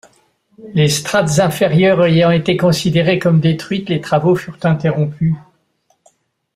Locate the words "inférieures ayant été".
1.37-2.57